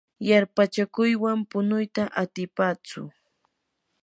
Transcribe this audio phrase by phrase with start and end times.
[0.27, 3.01] yarpachakuywan punuyta atipatsu.